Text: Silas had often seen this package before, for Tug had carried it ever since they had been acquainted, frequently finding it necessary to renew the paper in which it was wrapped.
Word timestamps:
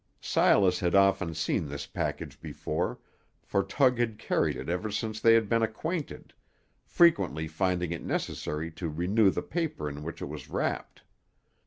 Silas 0.19 0.79
had 0.79 0.95
often 0.95 1.35
seen 1.35 1.67
this 1.67 1.85
package 1.85 2.41
before, 2.41 2.97
for 3.43 3.61
Tug 3.61 3.99
had 3.99 4.17
carried 4.17 4.55
it 4.55 4.67
ever 4.67 4.89
since 4.89 5.19
they 5.19 5.35
had 5.35 5.47
been 5.47 5.61
acquainted, 5.61 6.33
frequently 6.83 7.47
finding 7.47 7.91
it 7.91 8.01
necessary 8.01 8.71
to 8.71 8.89
renew 8.89 9.29
the 9.29 9.43
paper 9.43 9.87
in 9.87 10.01
which 10.01 10.19
it 10.19 10.25
was 10.27 10.49
wrapped. 10.49 11.03